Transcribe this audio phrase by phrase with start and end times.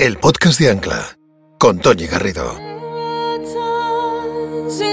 [0.00, 1.18] el podcast de Ancla,
[1.58, 2.58] con Tony Garrido.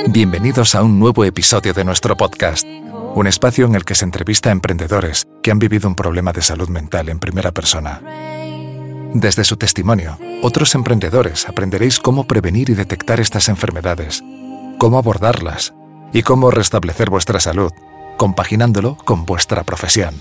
[0.09, 2.67] Bienvenidos a un nuevo episodio de nuestro podcast,
[3.15, 6.41] un espacio en el que se entrevista a emprendedores que han vivido un problema de
[6.41, 8.01] salud mental en primera persona.
[9.13, 14.21] Desde su testimonio, otros emprendedores aprenderéis cómo prevenir y detectar estas enfermedades,
[14.77, 15.73] cómo abordarlas
[16.11, 17.71] y cómo restablecer vuestra salud,
[18.17, 20.15] compaginándolo con vuestra profesión.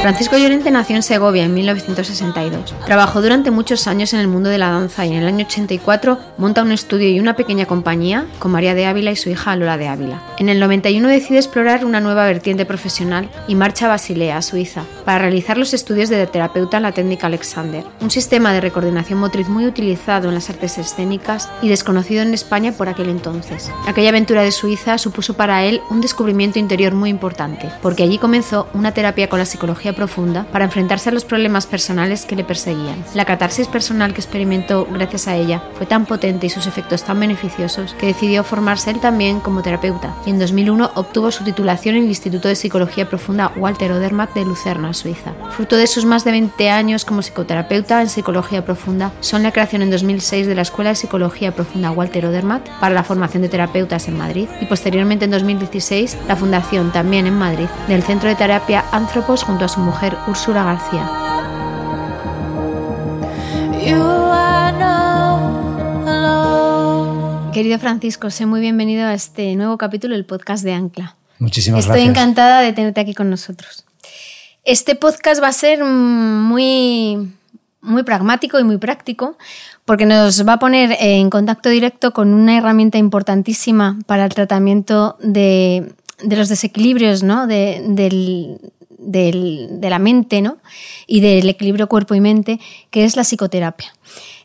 [0.00, 2.74] Francisco Llorente nació en Segovia en 1962.
[2.86, 6.18] Trabajó durante muchos años en el mundo de la danza y en el año 84
[6.38, 9.76] monta un estudio y una pequeña compañía con María de Ávila y su hija Lola
[9.78, 10.22] de Ávila.
[10.38, 15.18] En el 91 decide explorar una nueva vertiente profesional y marcha a Basilea, Suiza, para
[15.18, 19.66] realizar los estudios de terapeuta en la técnica Alexander, un sistema de recoordinación motriz muy
[19.66, 23.70] utilizado en las artes escénicas y desconocido en España por aquel entonces.
[23.86, 28.68] Aquella aventura de Suiza supuso para él un descubrimiento interior muy importante, porque allí comenzó
[28.74, 33.04] una terapia con la psicología profunda para enfrentarse a los problemas personales que le perseguían.
[33.14, 37.18] La catarsis personal que experimentó gracias a ella fue tan potente y sus efectos tan
[37.18, 42.04] beneficiosos que decidió formarse él también como terapeuta y en 2001 obtuvo su titulación en
[42.04, 45.32] el Instituto de Psicología Profunda Walter Odermatt de Lucerna, Suiza.
[45.50, 49.82] Fruto de sus más de 20 años como psicoterapeuta en psicología profunda son la creación
[49.82, 54.08] en 2006 de la Escuela de Psicología Profunda Walter Odermatt para la formación de terapeutas
[54.08, 58.84] en Madrid y posteriormente en 2016 la fundación también en Madrid del Centro de Terapia
[58.92, 61.08] Anthropos junto a su mujer Úrsula García.
[67.54, 71.16] Querido Francisco, sé muy bienvenido a este nuevo capítulo del podcast de Ancla.
[71.38, 72.10] Muchísimas Estoy gracias.
[72.10, 73.86] encantada de tenerte aquí con nosotros.
[74.64, 77.32] Este podcast va a ser muy,
[77.80, 79.38] muy pragmático y muy práctico
[79.86, 85.16] porque nos va a poner en contacto directo con una herramienta importantísima para el tratamiento
[85.22, 87.46] de, de los desequilibrios ¿no?
[87.46, 88.58] de, del,
[89.02, 90.58] del, de la mente ¿no?
[91.06, 93.92] y del equilibrio cuerpo y mente, que es la psicoterapia.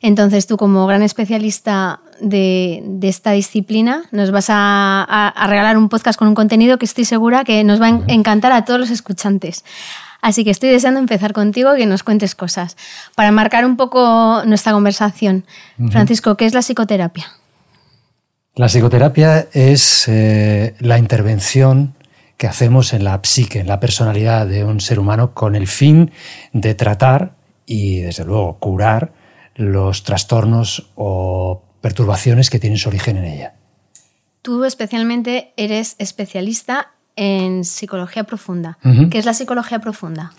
[0.01, 5.77] Entonces tú como gran especialista de, de esta disciplina nos vas a, a, a, regalar
[5.77, 8.79] un podcast con un contenido que estoy segura que nos va a encantar a todos
[8.79, 9.63] los escuchantes.
[10.21, 12.75] Así que estoy deseando empezar contigo y que nos cuentes cosas.
[13.15, 15.45] Para marcar un poco nuestra conversación,
[15.77, 15.91] uh -huh.
[15.91, 17.27] Francisco, ¿qué es la psicoterapia?
[18.55, 21.93] La psicoterapia es eh, la intervención
[22.37, 26.11] que hacemos en la psique, en la personalidad de un ser humano, con el fin
[26.53, 29.11] de tratar y, desde luego, curar
[29.55, 33.55] los trastornos o perturbaciones que tienen su origen en ella.
[34.43, 38.77] Tú especialmente eres especialista en psicología profunda.
[38.83, 39.09] Uh -huh.
[39.09, 40.31] ¿Qué es la psicología profunda?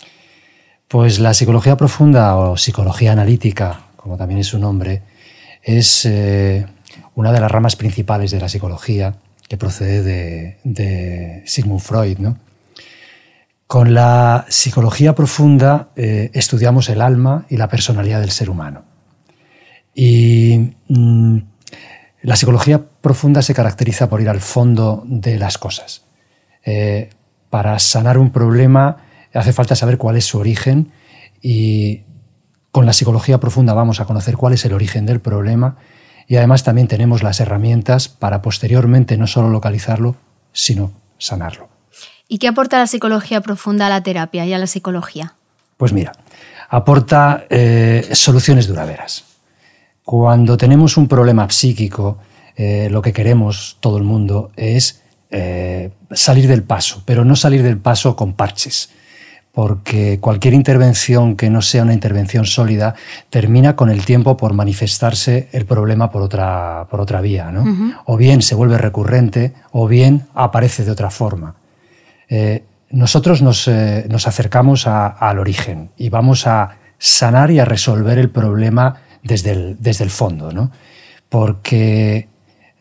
[0.87, 5.03] Pues la psicología profunda o psicología analítica, como también es su nombre,
[5.61, 6.65] es eh,
[7.13, 9.15] una de las ramas principales de la psicología
[9.49, 12.19] que procede de, Sigmund Freud.
[12.19, 12.37] ¿no?
[13.67, 18.83] Con la psicología profunda eh, estudiamos el alma y la personalidad del ser humano.
[19.95, 21.39] Y mmm,
[22.21, 26.03] la psicología profunda se caracteriza por ir al fondo de las cosas.
[26.63, 27.09] Eh,
[27.49, 28.97] para sanar un problema
[29.33, 30.91] hace falta saber cuál es su origen
[31.41, 32.03] y
[32.71, 35.77] con la psicología profunda vamos a conocer cuál es el origen del problema
[36.29, 40.15] y además también tenemos las herramientas para posteriormente no solo localizarlo,
[40.53, 41.69] sino sanarlo.
[42.27, 45.33] ¿Y qué aporta la psicología profunda a la terapia y a la psicología?
[45.75, 46.11] Pues mira,
[46.69, 49.25] aporta eh, soluciones duraderas.
[50.03, 52.19] Cuando tenemos un problema psíquico,
[52.55, 55.01] eh, lo que queremos todo el mundo es
[55.31, 58.91] eh, salir del paso, pero no salir del paso con parches,
[59.53, 62.95] porque cualquier intervención que no sea una intervención sólida
[63.29, 67.63] termina con el tiempo por manifestarse el problema por otra, por otra vía, ¿no?
[67.63, 68.01] Uh -huh.
[68.05, 71.55] O bien se vuelve recurrente, o bien aparece de otra forma.
[72.29, 77.65] Eh, nosotros nos, eh, nos acercamos a, al origen y vamos a sanar y a
[77.65, 80.71] resolver el problema desde el, desde el fondo, ¿no?
[81.27, 82.27] Porque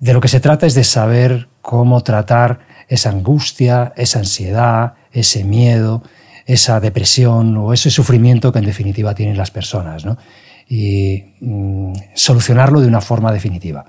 [0.00, 5.44] de lo que se trata es de saber cómo tratar esa angustia, esa ansiedad, ese
[5.44, 6.02] miedo,
[6.48, 10.16] esa depresión o ese sufrimiento que en definitiva tienen las personas, ¿no?
[10.66, 13.84] Y mm, solucionarlo de una forma definitiva.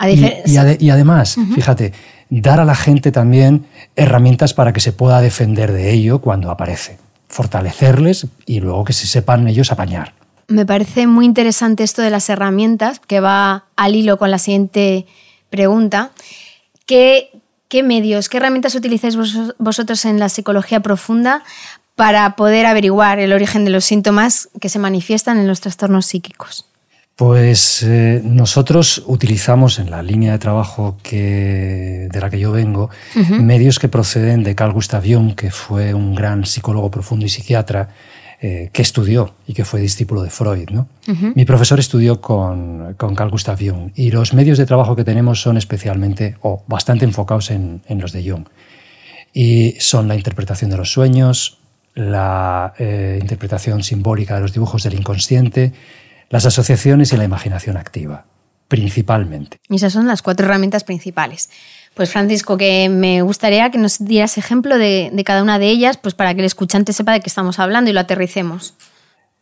[0.00, 1.54] Y, y, ade y, además, uh -huh.
[1.54, 1.92] fíjate,
[2.30, 6.98] dar a la gente también herramientas para que se pueda defender de ello cuando aparece,
[7.28, 10.14] fortalecerles y luego que se sepan ellos apañar.
[10.48, 15.06] Me parece muy interesante esto de las herramientas, que va al hilo con la siguiente
[15.50, 16.10] pregunta.
[16.86, 17.30] ¿Qué,
[17.72, 21.42] qué medios, qué herramientas utilizáis vos, vosotros en la psicología profunda
[21.96, 26.66] para poder averiguar el origen de los síntomas que se manifiestan en los trastornos psíquicos?
[27.16, 32.90] Pues eh, nosotros utilizamos en la línea de trabajo que, de la que yo vengo
[33.16, 33.40] uh -huh.
[33.40, 37.88] medios que proceden de Carl Gustav Jung, que fue un gran psicólogo profundo y psiquiatra,
[38.44, 40.68] eh, que estudió y que fue discípulo de Freud.
[40.70, 40.88] ¿no?
[41.36, 45.40] Mi profesor estudió con, con, Carl Gustav Jung y los medios de trabajo que tenemos
[45.40, 48.48] son especialmente o bastante enfocados en, en los de Jung.
[49.32, 51.58] Y son la interpretación de los sueños,
[51.94, 55.72] la eh, interpretación simbólica de los dibujos del inconsciente,
[56.28, 58.24] las asociaciones y la imaginación activa,
[58.72, 59.60] principalmente.
[59.68, 61.50] Y esas son las cuatro herramientas principales.
[61.94, 66.14] Pues Francisco, que me gustaría que nos dieras ejemplo de, cada una de ellas, pues
[66.14, 68.74] para que el escuchante sepa de qué estamos hablando y lo aterricemos.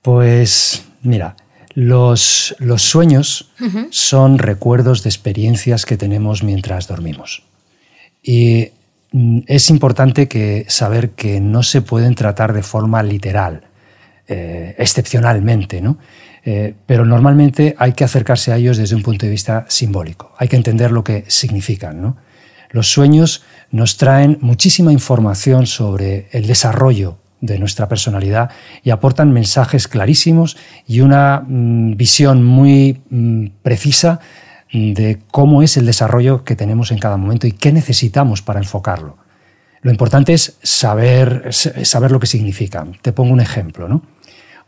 [0.03, 1.37] Pues mira,
[1.75, 3.51] los, los sueños
[3.91, 7.45] son recuerdos de experiencias que tenemos mientras dormimos.
[8.23, 8.73] Y
[9.13, 13.63] Mm, es importante que saber que no se pueden tratar de forma literal,
[14.29, 15.99] eh, excepcionalmente, ¿no?
[16.45, 20.33] Eh, pero normalmente hay que acercarse a ellos desde un punto de vista simbólico.
[20.39, 22.17] Hay que entender lo que significan.
[22.71, 28.51] Los sueños nos traen muchísima información sobre el desarrollo de nuestra personalidad
[28.83, 30.57] y aportan mensajes clarísimos
[30.87, 34.21] y una mm, visión muy mm, precisa
[34.73, 39.17] de cómo es el desarrollo que tenemos en cada momento y qué necesitamos para enfocarlo.
[39.83, 42.87] Lo importante es saber, saber lo que significa.
[43.03, 43.89] Te pongo un ejemplo.
[43.89, 44.03] ¿no?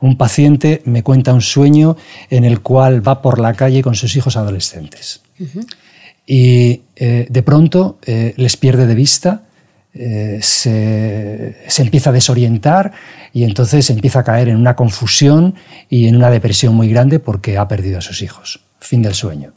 [0.02, 1.96] Un paciente me cuenta un sueño
[2.28, 5.22] en el cual va por la calle con sus hijos adolescentes.
[6.26, 9.44] Y eh, de pronto eh, les pierde de vista,
[9.94, 12.93] eh, se, se, empieza a desorientar
[13.32, 15.54] y entonces empieza a caer en una confusión
[15.88, 18.60] y en una depresión muy grande porque ha perdido a sus hijos.
[18.81, 19.52] Fin del sueño.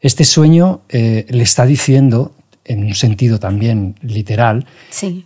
[0.00, 2.32] Este sueño eh, le está diciendo,
[2.64, 4.66] en un sentido también literal,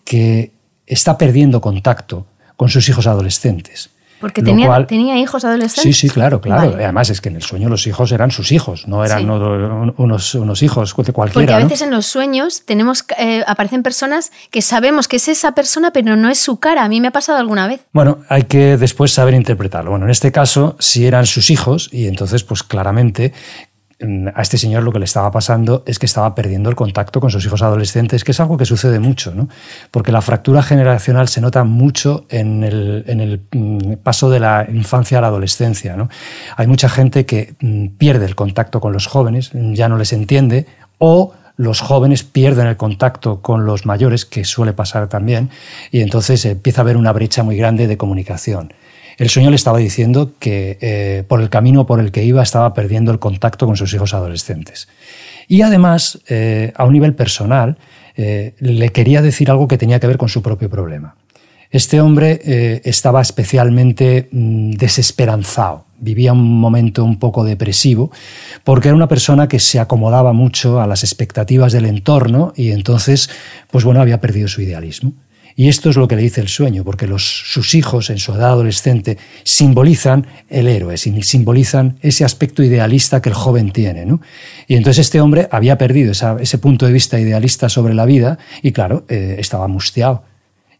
[0.04, 0.52] que
[0.86, 2.26] está perdiendo contacto
[2.56, 3.90] con sus hijos adolescentes.
[4.22, 5.82] Porque tenía, tenía, hijos adolescentes.
[5.82, 6.74] Sí, sí, claro, claro.
[6.76, 10.62] Además es que en el sueño los hijos eran sus hijos, no eran unos, unos,
[10.62, 11.44] hijos de cualquiera.
[11.44, 15.56] Porque a veces en los sueños tenemos, eh, aparecen personas que sabemos que es esa
[15.56, 16.84] persona, pero no es su cara.
[16.84, 17.80] A mí me ha pasado alguna vez.
[17.92, 19.90] Bueno, hay que después saber interpretarlo.
[19.90, 23.32] Bueno, en este caso, si eran sus hijos, y entonces, pues claramente
[24.34, 27.30] a este señor lo que le estaba pasando es que estaba perdiendo el contacto con
[27.30, 29.32] sus hijos adolescentes, que es algo que sucede mucho,
[29.90, 35.20] porque la fractura generacional se nota mucho en el, mm, paso de la infancia a
[35.20, 35.96] la adolescencia.
[36.56, 40.66] Hay mucha gente que mm, pierde el contacto con los jóvenes, ya no les entiende,
[40.98, 45.50] o los jóvenes pierden el contacto con los mayores, que suele pasar también,
[45.90, 48.72] y entonces empieza a haber una brecha muy grande de comunicación.
[49.18, 52.72] El sueño le estaba diciendo que eh, por el camino por el que iba estaba
[52.74, 54.88] perdiendo el contacto con sus hijos adolescentes.
[55.48, 57.76] Y además, eh, a un nivel personal,
[58.16, 61.16] eh, le quería decir algo que tenía que ver con su propio problema.
[61.70, 68.10] Este hombre estaba especialmente mm, desesperanzado, vivía un momento un poco depresivo,
[68.62, 73.30] porque era una persona que se acomodaba mucho a las expectativas del entorno y entonces,
[73.70, 75.14] pues bueno, había perdido su idealismo.
[75.54, 78.50] Y esto es lo que le dice el sueño, porque sus hijos en su edad
[78.50, 84.06] adolescente simbolizan el héroe, simbolizan ese aspecto idealista que el joven tiene.
[84.66, 88.72] Y entonces este hombre había perdido ese punto de vista idealista sobre la vida y
[88.72, 90.24] claro, eh, estaba mustiado.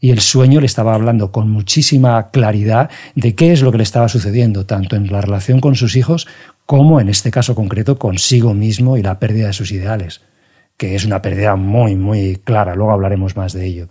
[0.01, 3.85] Y el sueño le estaba hablando con muchísima claridad de qué es lo que le
[3.85, 6.27] estaba sucediendo, tanto en la relación con sus hijos
[6.67, 10.23] como en este caso concreto consigo mismo y la pérdida de sus ideales,
[10.77, 12.75] que es una pérdida muy, muy clara.
[12.75, 13.89] Luego hablaremos más de ello.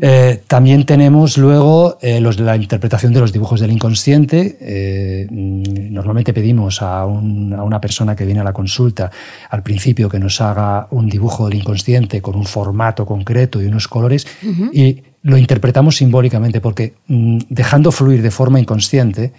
[0.00, 4.56] Eh, también tenemos luego eh, los de la interpretación de los dibujos del inconsciente.
[4.60, 9.10] Eh, normalmente pedimos a, una persona que viene a la consulta
[9.50, 13.88] al principio que nos haga un dibujo del inconsciente con un formato concreto y unos
[13.88, 14.26] colores
[14.72, 19.32] y lo interpretamos simbólicamente porque mm, dejando fluir de forma inconsciente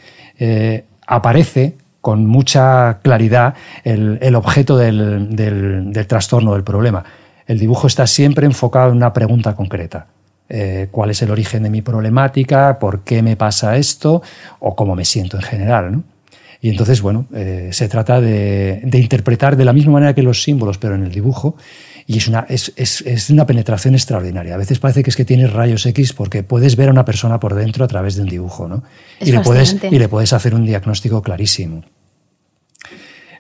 [1.08, 7.04] aparece con mucha claridad el, objeto del, del trastorno del problema.
[7.48, 10.08] El dibujo está siempre enfocado en una pregunta concreta.
[10.48, 14.22] Eh, cuál es el origen de mi problemática, por qué me pasa esto
[14.60, 16.04] o cómo me siento en general.
[16.62, 20.78] Y entonces, bueno, eh, se trata de, interpretar de la misma manera que los símbolos,
[20.78, 21.56] pero en el dibujo,
[22.08, 24.54] y es una, es, es, una penetración extraordinaria.
[24.54, 27.40] A veces parece que es que tienes rayos X porque puedes ver a una persona
[27.40, 28.84] por dentro a través de un dibujo, ¿no?
[29.20, 31.84] Y le, puedes, y le puedes hacer un diagnóstico clarísimo.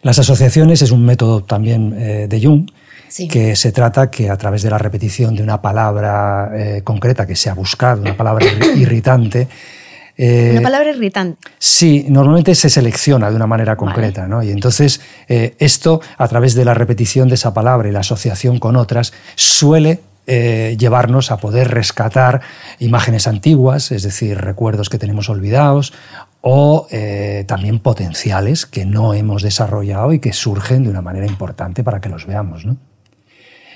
[0.02, 2.70] Las asociaciones es un método también eh, de Jung,
[3.30, 7.36] que se trata que a través de la repetición de una palabra eh, concreta que
[7.36, 8.46] se ha buscado, una palabra
[8.76, 9.48] irritante,
[10.18, 11.38] eh, una palabra irritante.
[11.58, 14.44] Sí, normalmente se selecciona de una manera concreta, ¿no?
[14.44, 18.60] Y entonces eh, esto, a través de la repetición de esa palabra y la asociación
[18.60, 22.42] con otras, suele llevarnos a poder rescatar
[22.80, 25.94] imágenes antiguas, es decir, recuerdos que tenemos olvidados,
[26.42, 26.88] o
[27.46, 32.10] también potenciales que no hemos desarrollado y que surgen de una manera importante para que
[32.10, 32.66] los veamos.
[32.66, 32.76] ¿no?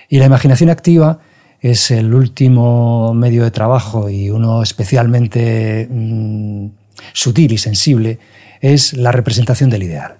[0.09, 1.19] Y la imaginación activa
[1.61, 6.67] es el último medio de trabajo y uno especialmente mm,
[7.13, 8.19] sutil y sensible,
[8.61, 10.17] es la representación del ideal.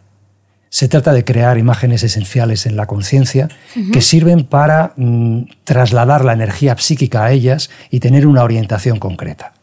[0.70, 3.50] Se trata de crear imágenes esenciales en la conciencia
[3.92, 9.54] que sirven para mm, trasladar la energía psíquica a ellas y tener una orientación concreta.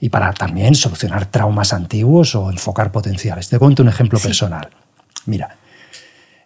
[0.00, 3.48] Y para también solucionar traumas antiguos o enfocar potenciales.
[3.48, 4.70] Te cuento un ejemplo personal.
[5.26, 5.56] Mira,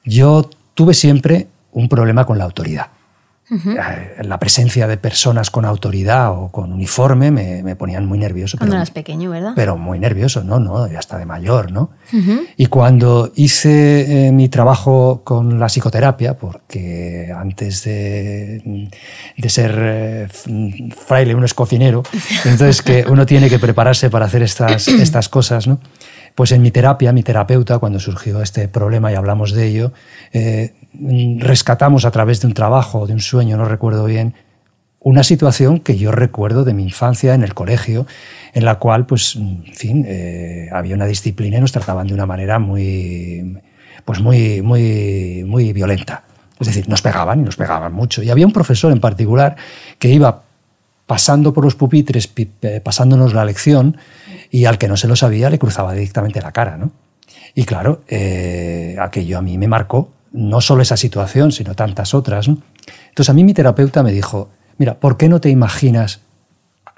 [0.04, 2.88] yo tuve siempre un problema con la autoridad.
[3.50, 8.56] Eh, la presencia de personas con autoridad o con uniforme me, ponían muy nervioso.
[8.56, 9.52] Cuando eras pequeño, ¿verdad?
[9.54, 11.90] Pero muy nervioso, no, no, ya hasta de mayor, ¿no?
[12.56, 18.90] Y cuando hice eh, mi trabajo con la psicoterapia, porque antes de,
[19.36, 20.28] de ser eh,
[21.06, 22.02] fraile uno es cocinero,
[22.44, 25.80] entonces que uno tiene que prepararse para hacer estas, estas cosas, ¿no?
[26.34, 29.92] Pues en mi terapia, mi terapeuta, cuando surgió este problema y hablamos de ello,
[30.32, 30.74] eh,
[31.38, 34.34] rescatamos a través de un trabajo, de un sueño, no recuerdo bien,
[34.98, 38.06] una situación que yo recuerdo de mi infancia en el colegio,
[38.52, 42.26] en la cual, pues, en fin, eh, había una disciplina y nos trataban de una
[42.26, 43.60] manera muy,
[44.04, 46.24] pues muy, muy, muy violenta.
[46.58, 48.22] Es decir, nos pegaban y nos pegaban mucho.
[48.22, 49.56] Y había un profesor en particular
[49.98, 50.42] que iba
[51.06, 52.32] pasando por los pupitres,
[52.82, 53.98] pasándonos la lección,
[54.54, 56.92] y al que no se lo sabía le cruzaba directamente la cara, ¿no?
[57.56, 62.46] Y claro, eh, aquello a mí me marcó, no solo esa situación, sino tantas otras.
[62.46, 66.20] Entonces a mí mi terapeuta me dijo, mira, ¿por qué no te imaginas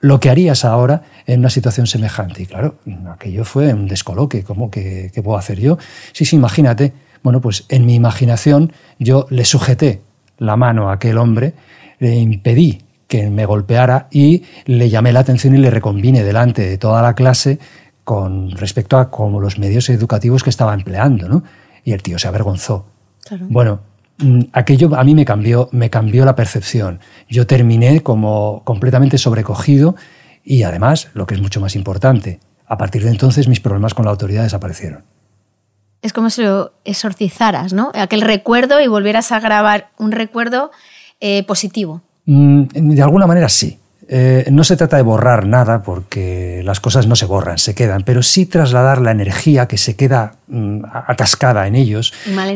[0.00, 2.42] lo que harías ahora en una situación semejante?
[2.42, 2.74] Y claro,
[3.10, 5.78] aquello fue un descoloque, ¿cómo que qué puedo hacer yo?
[6.12, 6.92] Sí, sí, imagínate.
[7.22, 10.02] Bueno, pues en mi imaginación yo le sujeté
[10.36, 11.54] la mano a aquel hombre,
[12.00, 16.78] le impedí que me golpeara y le llamé la atención y le recombine delante de
[16.78, 17.58] toda la clase
[18.04, 21.42] con respecto a como los medios educativos que estaba empleando, ¿no?
[21.84, 22.86] Y el tío se avergonzó.
[23.40, 23.80] Bueno,
[24.18, 27.00] mm, aquello a mí me cambió, me cambió la percepción.
[27.28, 29.96] Yo terminé como completamente sobrecogido
[30.44, 34.04] y además, lo que es mucho más importante, a partir de entonces mis problemas con
[34.04, 35.04] la autoridad desaparecieron.
[36.02, 37.90] Es como si lo exorcizaras, ¿no?
[37.94, 40.70] Aquel recuerdo y volvieras a grabar un recuerdo
[41.20, 42.02] eh, positivo.
[42.26, 42.62] Mm,
[42.94, 43.78] de alguna manera sí.
[44.08, 48.04] Eh, no se trata de borrar nada porque las cosas no se borran, se quedan,
[48.04, 52.12] pero sí trasladar la energía que se queda mm, atascada en ellos,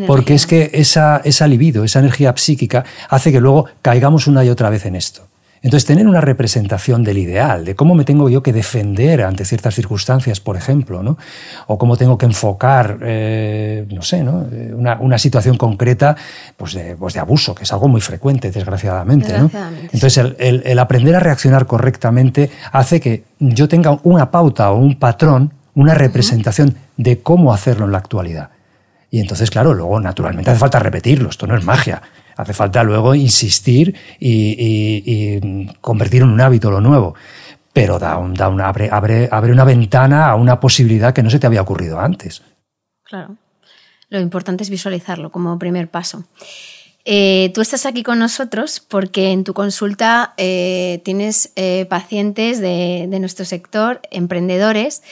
[0.06, 4.48] porque es que esa, esa libido, esa energía psíquica, hace que luego caigamos una y
[4.48, 5.26] otra vez en esto.
[5.62, 9.74] Entonces, tener una representación del ideal, de cómo me tengo yo que defender ante ciertas
[9.74, 11.18] circunstancias, por ejemplo, ¿no?
[11.66, 14.46] o cómo tengo que enfocar, eh, no sé, ¿no?
[14.50, 16.16] Eh, una, situación concreta
[16.56, 19.34] pues de, pues de, abuso, que es algo muy frecuente, desgraciadamente.
[19.92, 25.52] Entonces, el, aprender a reaccionar correctamente hace que yo tenga una pauta o un patrón,
[25.74, 28.48] una representación de cómo hacerlo en la actualidad.
[29.10, 32.00] Y entonces, claro, luego naturalmente hace falta repetirlo, esto no es magia.
[32.36, 37.14] Hace falta luego insistir y, convertir en un hábito lo nuevo.
[37.72, 38.88] Pero da da abre,
[39.30, 42.42] abre, una ventana a una posibilidad que no se te había ocurrido antes.
[43.04, 43.36] Claro.
[44.08, 46.24] Lo importante es visualizarlo como primer paso.
[47.04, 53.06] Eh, tú estás aquí con nosotros porque en tu consulta eh, tienes eh, pacientes de,
[53.08, 55.02] de, nuestro sector, emprendedores,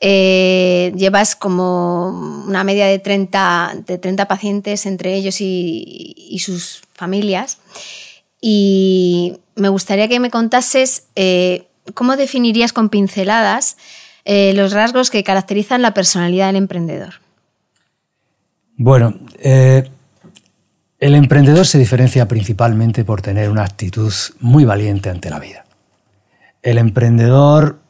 [0.00, 2.10] eh, llevas como
[2.46, 7.58] una media de 30, de 30 pacientes entre ellos y, sus familias.
[8.40, 13.76] Y me gustaría que me contases eh, cómo definirías con pinceladas
[14.24, 17.14] eh, los rasgos que caracterizan la personalidad del emprendedor.
[18.76, 19.90] Bueno, el
[21.00, 25.64] emprendedor se diferencia principalmente por tener una actitud muy valiente ante la vida.
[26.62, 27.80] El emprendedor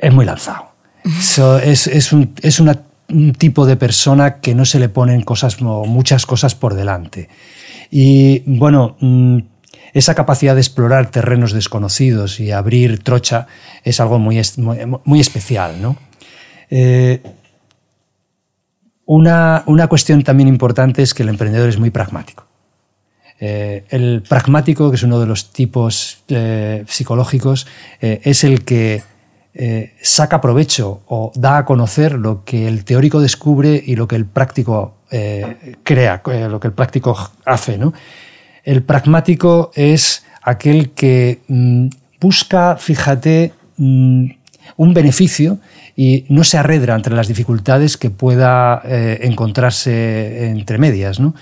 [0.00, 0.72] es muy lanzado.
[1.64, 2.32] es, un,
[3.36, 7.28] tipo de persona que no se le ponen cosas, muchas cosas por delante.
[7.90, 9.38] Y bueno, mm,
[9.92, 13.46] esa capacidad de explorar terrenos desconocidos y abrir trocha
[13.84, 14.40] es algo muy,
[15.04, 15.82] muy, especial.
[15.82, 15.96] ¿no?
[16.70, 17.22] Eh,
[19.04, 22.46] una, cuestión también importante es que el emprendedor es muy pragmático.
[23.38, 27.66] Eh, el pragmático, que es uno de los tipos eh, psicológicos,
[28.00, 29.02] es el que
[29.54, 34.16] eh, saca provecho o da a conocer lo que el teórico descubre y lo que
[34.16, 37.76] el práctico eh, crea, eh, lo que el práctico hace.
[37.76, 37.92] ¿no?
[38.64, 44.30] El pragmático es aquel que mm, busca, fíjate, mm,
[44.78, 45.58] un beneficio
[45.96, 51.20] y no se arredra entre las dificultades que pueda encontrarse entre medias.
[51.20, 51.34] ¿no?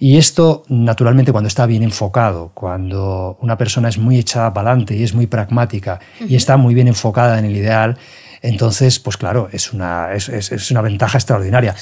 [0.00, 4.96] Y esto, naturalmente, cuando está bien enfocado, cuando una persona es muy echada para adelante
[4.96, 7.98] y es muy pragmática y está muy bien enfocada en el ideal,
[8.40, 11.74] entonces, pues claro, es una, es, una ventaja extraordinaria.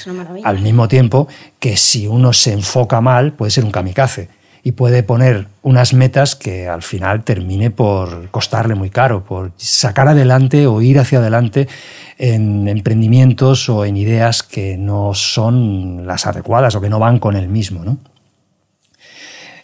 [0.43, 1.27] Al mismo tiempo
[1.59, 4.29] que si uno se enfoca mal, puede ser un kamikaze.
[4.67, 10.09] Y puede poner unas metas que al final termine por costarle muy caro, por sacar
[10.09, 11.69] adelante o ir hacia adelante
[12.17, 17.37] en emprendimientos o en ideas que no son las adecuadas o que no van con
[17.37, 17.85] el mismo.
[17.85, 17.97] ¿no?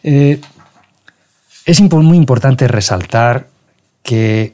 [0.04, 0.40] Eh,
[1.66, 3.48] es muy importante resaltar
[4.04, 4.54] que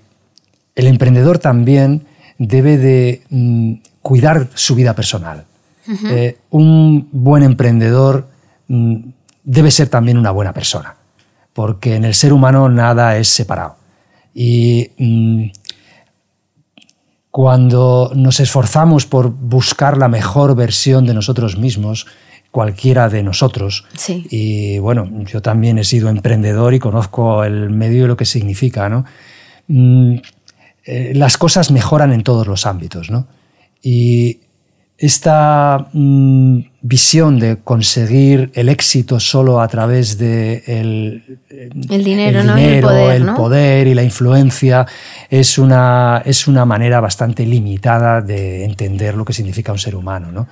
[0.74, 2.08] el emprendedor también
[2.40, 5.46] debe de mm, cuidar su vida personal.
[6.08, 8.28] Eh, un buen emprendedor
[8.68, 9.10] mm,
[9.44, 10.96] debe ser también una buena persona,
[11.54, 13.78] porque en el ser humano nada es separado.
[14.34, 15.46] Y mm,
[17.32, 22.08] cuando nos esforzamos por buscar la mejor versión de nosotros mismos,
[22.52, 28.08] cualquiera de nosotros, y bueno, yo también he sido emprendedor y conozco el medio y
[28.08, 29.06] lo que significa, ¿no?
[29.68, 30.16] Mm,
[30.86, 33.28] eh, las cosas mejoran en todos los ámbitos, ¿no?
[33.84, 34.40] Y
[34.98, 41.40] esta mm, visión de conseguir el éxito solo a través de el,
[42.04, 44.86] dinero, el, poder, y la influencia
[45.30, 50.32] es una, es una manera bastante limitada de entender lo que significa un ser humano.
[50.32, 50.48] ¿no?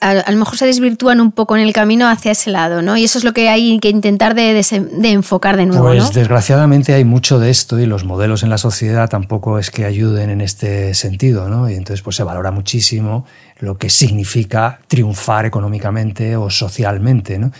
[0.00, 2.96] a, lo mejor se desvirtúan un poco en el camino hacia ese lado, ¿no?
[2.96, 4.64] Y eso es lo que hay que intentar de,
[5.04, 5.86] enfocar de nuevo.
[5.86, 9.84] Pues desgraciadamente hay mucho de esto y los modelos en la sociedad tampoco es que
[9.84, 11.68] ayuden en este sentido, ¿no?
[11.68, 13.24] Y entonces pues se valora muchísimo
[13.62, 17.52] lo que significa triunfar económicamente o socialmente, ¿no?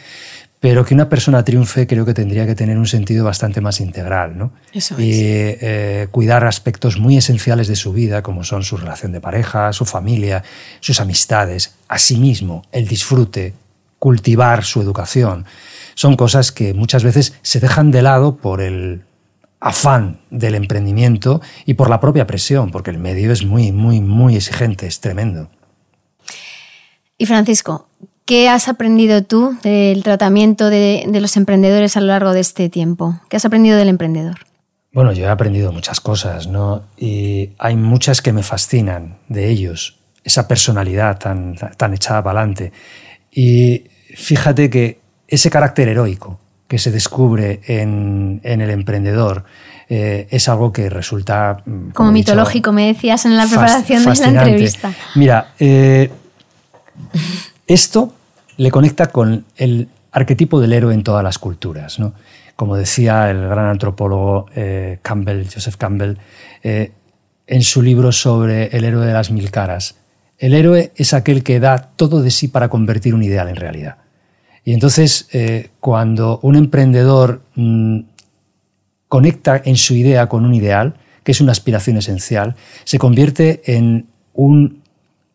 [0.58, 4.38] pero que una persona triunfe creo que tendría que tener un sentido bastante más integral,
[4.38, 4.52] ¿no?
[4.72, 9.20] Eso y eh, cuidar aspectos muy esenciales de su vida, como son su relación de
[9.20, 10.44] pareja, su familia,
[10.78, 13.54] sus amistades, asimismo el disfrute,
[13.98, 15.46] cultivar su educación.
[15.94, 19.02] Son cosas que muchas veces se dejan de lado por el
[19.58, 24.36] afán del emprendimiento y por la propia presión, porque el medio es muy, muy, muy
[24.36, 25.50] exigente, es tremendo.
[27.22, 27.86] Y Francisco,
[28.24, 33.20] ¿Qué has aprendido tú del tratamiento de, los emprendedores a lo largo de este tiempo?
[33.28, 34.38] ¿Qué has aprendido del emprendedor?
[34.92, 36.82] Bueno, yo he aprendido muchas cosas, ¿no?
[36.96, 42.72] Y hay muchas que me fascinan de ellos, esa personalidad tan, tan echada para adelante.
[43.30, 43.84] Y
[44.16, 49.44] fíjate que ese carácter heroico que se descubre en, el emprendedor
[49.88, 51.58] eh, es algo que resulta...
[51.66, 54.92] Mm, como, mitológico, me decías en la preparación de la entrevista.
[55.14, 56.10] Mira, eh,
[57.66, 58.12] esto
[58.56, 61.98] le conecta con el arquetipo del héroe en todas las culturas.
[61.98, 62.14] ¿no?
[62.56, 66.16] Como decía el gran antropólogo eh, Campbell, Joseph Campbell,
[66.62, 66.92] eh,
[67.46, 69.96] en su libro sobre el héroe de las mil caras,
[70.38, 73.96] el héroe es aquel que da todo de sí para convertir un ideal en realidad.
[74.64, 78.00] Y entonces, eh, cuando un emprendedor mm,
[79.08, 84.06] conecta en su idea con un ideal, que es una aspiración esencial, se convierte en
[84.34, 84.81] un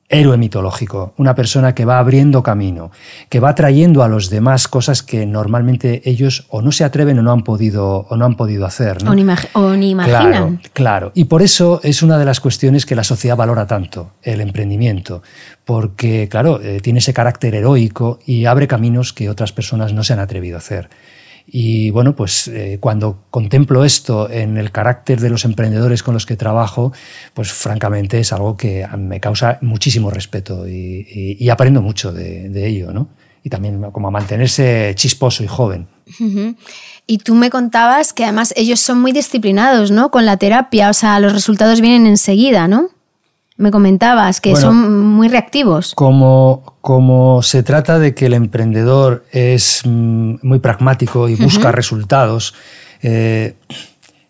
[0.09, 2.91] héroe mitológico, una persona que va abriendo camino,
[3.29, 7.21] que va trayendo a los demás cosas que normalmente ellos o no se atreven o
[7.23, 8.97] no han podido, o no han podido hacer.
[9.05, 9.13] O,
[9.75, 10.07] ni imaginan.
[10.09, 11.11] Claro, claro.
[11.13, 15.23] Y por eso es una de las cuestiones que la sociedad valora tanto, el emprendimiento,
[15.65, 20.13] porque, claro, eh, tiene ese carácter heroico y abre caminos que otras personas no se
[20.13, 20.89] han atrevido a hacer.
[21.49, 26.25] Y bueno, pues eh, cuando contemplo esto en el carácter de los emprendedores con los
[26.25, 26.91] que trabajo,
[27.33, 33.07] pues francamente es algo que me causa muchísimo respeto y, aprendo mucho de, ello, ¿no?
[33.43, 35.87] Y también como a mantenerse chisposo y joven.
[37.05, 40.11] Y tú me contabas que además ellos son muy disciplinados, ¿no?
[40.11, 42.89] Con la terapia, o sea, los resultados vienen enseguida, ¿no?
[43.57, 45.93] Me comentabas, que son muy reactivos.
[45.95, 52.53] Como, como se trata de que el emprendedor es mm, muy pragmático y busca resultados,
[53.01, 53.55] eh,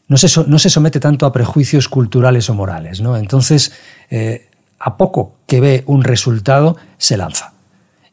[0.08, 3.02] no, se, no, se, somete tanto a prejuicios culturales o morales.
[3.02, 3.18] ¿no?
[3.18, 3.74] Entonces,
[4.10, 4.48] eh,
[4.80, 7.54] a poco que ve un resultado, se lanza.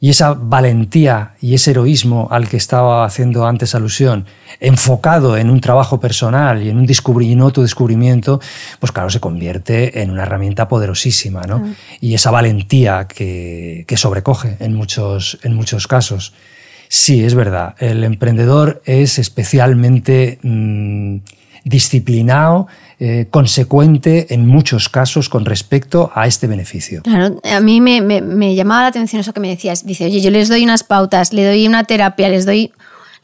[0.04, 4.26] Y esa valentía y ese heroísmo al que estaba haciendo antes alusión,
[4.60, 8.38] enfocado en un trabajo personal y en un, autodescubrimiento,
[8.80, 11.74] pues claro, se convierte en una herramienta poderosísima, ¿no?
[12.02, 16.34] Y esa valentía que, sobrecoge en muchos, en muchos casos.
[16.88, 21.16] Sí, es verdad, el emprendedor es especialmente mm,
[21.64, 22.66] disciplinado,
[23.06, 27.02] eh, consecuente en muchos casos con respecto a este beneficio.
[27.02, 29.84] Claro, a mí me, llamaba la atención eso que me decías.
[29.84, 32.72] Dice, oye, yo les doy unas pautas, le doy una terapia, les doy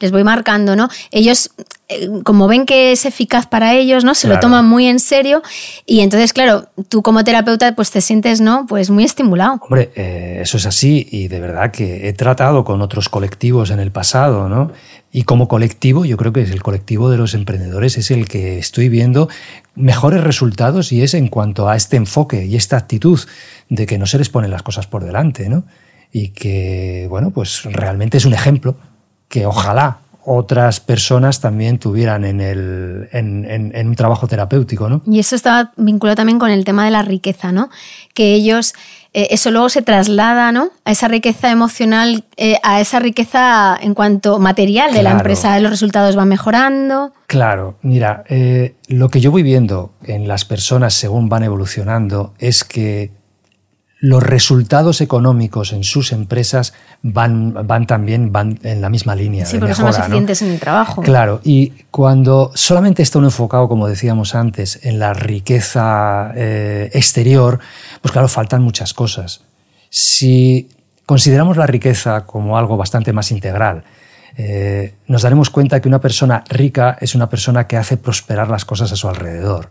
[0.01, 0.89] les voy marcando, ¿no?
[1.11, 1.51] Ellos,
[1.89, 4.15] eh, como ven que es eficaz para ellos, ¿no?
[4.15, 5.41] Se lo toman muy en serio
[5.85, 8.65] y entonces, claro, tú como terapeuta, pues te sientes, ¿no?
[8.67, 9.59] Pues muy estimulado.
[9.61, 13.79] Hombre, eh, eso es así y de verdad que he tratado con otros colectivos en
[13.79, 14.71] el pasado, ¿no?
[15.13, 18.57] Y como colectivo, yo creo que es el colectivo de los emprendedores es el que
[18.57, 19.27] estoy viendo
[19.75, 23.19] mejores resultados y es en cuanto a este enfoque y esta actitud
[23.69, 25.65] de que no se les ponen las cosas por delante, ¿no?
[26.13, 28.75] Y que, bueno, pues realmente es un ejemplo
[29.31, 34.87] que ojalá, otras personas también tuvieran en, el, en, un trabajo terapéutico.
[34.87, 35.01] ¿no?
[35.07, 37.69] Y eso estaba vinculado también con el tema de la riqueza, ¿no?
[38.13, 38.75] que ellos,
[39.13, 40.69] eh, eso luego se traslada ¿no?
[40.85, 45.71] a esa riqueza emocional, eh, a esa riqueza en cuanto material de la empresa, los
[45.71, 47.13] resultados van mejorando.
[47.25, 52.63] Claro, mira, eh, lo que yo voy viendo en las personas según van evolucionando es
[52.63, 53.11] que
[54.01, 59.45] los resultados económicos en sus empresas van, van también van en la misma línea.
[59.45, 61.03] Sí, porque son más eficientes en el trabajo.
[61.03, 67.59] Claro, y cuando solamente está uno enfocado, como decíamos antes, en la riqueza eh, exterior,
[68.01, 69.41] pues claro, faltan muchas cosas.
[69.91, 70.67] Si
[71.05, 73.83] consideramos la riqueza como algo bastante más integral,
[74.35, 78.65] eh, nos daremos cuenta que una persona rica es una persona que hace prosperar las
[78.65, 79.69] cosas a su alrededor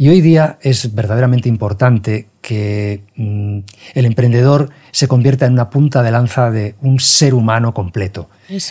[0.00, 3.58] y hoy día es verdaderamente importante que mm,
[3.94, 8.30] el emprendedor se convierta en una punta de lanza de un ser humano completo.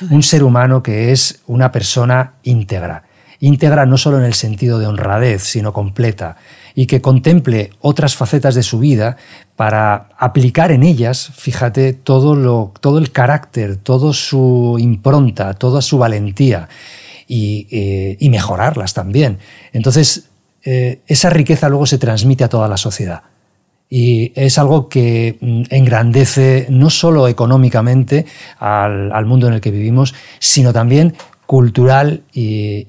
[0.10, 3.04] Un ser humano que es una persona íntegra.
[3.42, 6.38] Íntegra no solo en el sentido de honradez, sino completa.
[6.76, 9.18] Y que contemple otras facetas de su vida
[9.58, 15.98] para aplicar en ellas, fíjate, todo, lo, todo el carácter, toda su impronta, toda su
[15.98, 16.70] valentía.
[17.28, 19.40] Y, eh, y mejorarlas también.
[19.74, 20.30] Entonces,
[20.70, 23.22] eh, esa riqueza luego se transmite a toda la sociedad.
[23.90, 28.26] Y es algo que mm, engrandece no solo económicamente
[28.60, 31.14] al, mundo en el que vivimos, sino también
[31.46, 32.86] cultural y,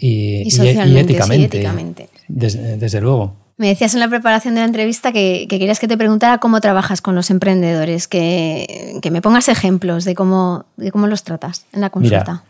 [0.49, 2.09] éticamente.
[2.27, 3.37] Desde, luego.
[3.59, 7.01] Me decías en la preparación de la entrevista que, querías que te preguntara cómo trabajas
[7.01, 11.91] con los emprendedores, que, me pongas ejemplos de cómo, de cómo los tratas en la
[11.91, 12.43] consulta.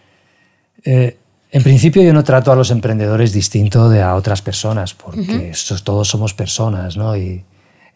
[0.84, 1.18] Eh,
[1.50, 6.08] en principio yo no trato a los emprendedores distinto de a otras personas, porque todos
[6.08, 7.16] somos personas, ¿no?
[7.16, 7.44] Y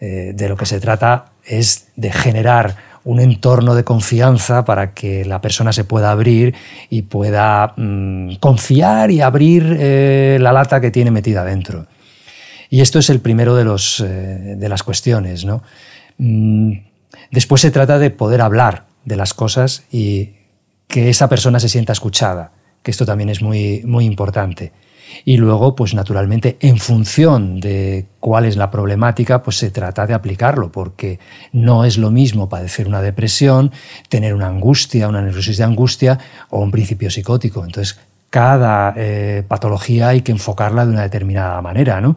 [0.01, 5.25] eh, de lo que se trata es de generar un entorno de confianza para que
[5.25, 6.55] la persona se pueda abrir
[6.88, 11.87] y pueda mm, confiar y abrir eh, la lata que tiene metida dentro.
[12.71, 15.62] Y esto es el primero de, los, eh, de las cuestiones, ¿no?
[16.17, 16.73] Mm,
[17.31, 20.37] después se trata de poder hablar de las cosas y
[20.88, 24.73] que esa persona se sienta escuchada que esto también es muy, muy importante.
[25.25, 30.14] Y luego, pues naturalmente, en función de cuál es la problemática, pues se trata de
[30.14, 31.18] aplicarlo, porque
[31.53, 33.73] no es lo mismo padecer una depresión,
[34.09, 36.18] tener una angustia, una neurosis de angustia
[36.51, 37.64] o un principio psicótico.
[37.64, 37.99] Entonces,
[38.31, 42.16] cada eh, patología hay que enfocarla de una determinada manera, ¿no?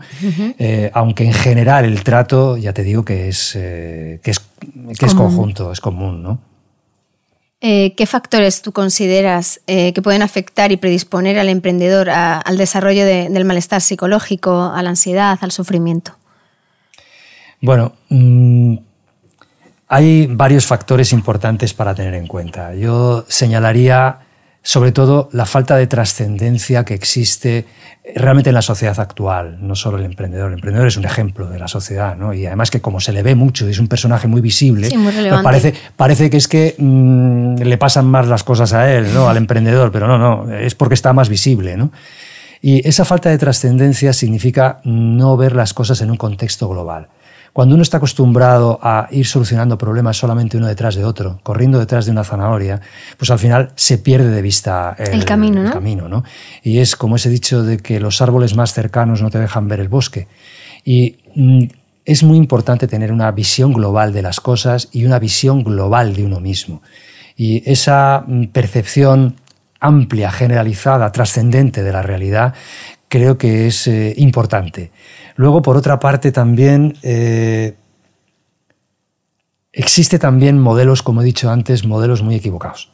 [0.58, 4.40] Eh, aunque en general el trato, ya te digo que es, eh, que es,
[4.98, 6.40] que es conjunto, es común, ¿no?
[7.62, 13.06] Eh, ¿Qué factores tú consideras eh, que pueden afectar y predisponer al emprendedor al desarrollo
[13.06, 16.18] del malestar psicológico, a la ansiedad, al sufrimiento?
[17.62, 18.76] Bueno, mm,
[19.88, 22.76] hay varios factores importantes para tener en cuenta.
[22.76, 24.25] Yo señalaría
[24.66, 27.66] sobre todo la falta de trascendencia que existe
[28.16, 30.48] realmente en la sociedad actual, no solo el emprendedor.
[30.48, 32.34] El emprendedor es un ejemplo de la sociedad, ¿no?
[32.34, 35.76] Y además que como se le ve mucho, es un personaje muy visible, pues parece,
[35.96, 39.30] parece que es que mm, le pasan más las cosas a él, ¿no?
[39.30, 41.92] Al emprendedor, pero no, no, es porque está más visible, ¿no?
[42.60, 47.10] Y esa falta de trascendencia significa no ver las cosas en un contexto global.
[47.56, 52.04] Cuando uno está acostumbrado a ir solucionando problemas solamente uno detrás de otro, corriendo detrás
[52.04, 52.82] de una zanahoria,
[53.16, 55.72] pues al final se pierde de vista el, camino, ¿no?
[55.72, 56.26] camino, ¿no?
[56.64, 59.80] Y es como ese dicho de que los árboles más cercanos no te dejan ver
[59.80, 60.28] el bosque.
[60.84, 61.64] Y mm,
[62.04, 66.26] es muy importante tener una visión global de las cosas y una visión global de
[66.26, 66.82] uno mismo.
[67.38, 69.38] Y esa mm, percepción
[69.80, 72.54] amplia, generalizada, trascendente de la realidad,
[73.08, 74.92] creo que es eh, importante.
[75.36, 77.76] Luego, por otra parte, también eh,
[79.74, 82.92] existe también modelos, como he dicho antes, modelos muy equivocados.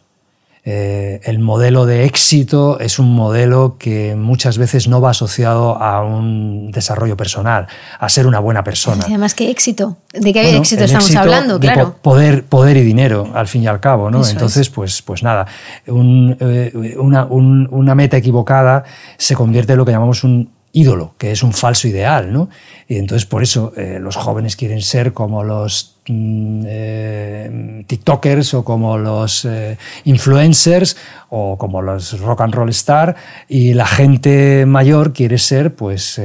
[0.63, 6.03] Eh, el modelo de éxito es un modelo que muchas veces no va asociado a
[6.03, 7.65] un desarrollo personal,
[7.99, 9.03] a ser una buena persona.
[9.07, 9.97] además, ¿qué éxito?
[10.13, 11.59] ¿De qué éxito estamos hablando?
[11.59, 11.95] Claro.
[12.03, 14.11] Poder, poder y dinero, al fin y al cabo.
[14.11, 14.23] ¿no?
[14.27, 15.47] Entonces, pues, pues nada,
[15.87, 18.83] eh, una, una meta equivocada
[19.17, 22.49] se convierte en lo que llamamos un ídolo, que es un falso ideal, ¿no?
[22.87, 28.63] Y entonces por eso eh, los jóvenes quieren ser como los mm, eh, TikTokers o
[28.63, 30.97] como los eh, influencers
[31.29, 33.15] o como los rock and roll star
[33.47, 36.19] y la gente mayor quiere ser pues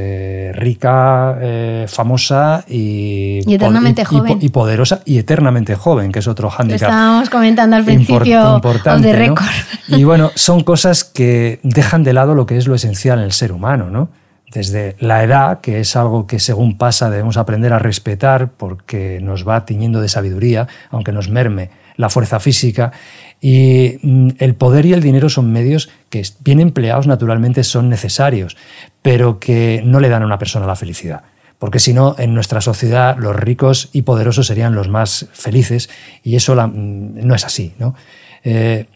[0.53, 1.39] rica,
[1.87, 4.39] famosa y, eternamente joven.
[4.41, 6.89] Y, poderosa y eternamente joven, que es otro hándicap.
[6.89, 8.61] Estábamos comentando al principio
[9.01, 9.47] de récord.
[9.89, 13.33] Y bueno, son cosas que dejan de lado lo que es lo esencial en el
[13.33, 14.09] ser humano, ¿no?
[14.57, 19.47] Desde la edad, que es algo que según pasa debemos aprender a respetar porque nos
[19.47, 22.91] va tiñendo de sabiduría, aunque nos merme la fuerza física.
[23.39, 28.57] Y mm, el poder y el dinero son medios que, bien empleados, naturalmente son necesarios,
[29.03, 31.25] pero que no le dan a una persona la felicidad.
[31.59, 35.91] Porque si no, en nuestra sociedad los ricos y poderosos serían los más felices
[36.23, 37.75] y eso mm, no es así.
[37.79, 37.95] ¿no?
[38.43, 38.87] Eh,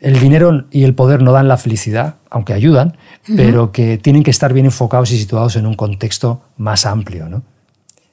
[0.00, 2.96] el dinero y el poder no dan la felicidad, aunque ayudan,
[3.36, 7.28] pero que tienen que estar bien enfocados y situados en un contexto más amplio.
[7.28, 7.42] ¿no?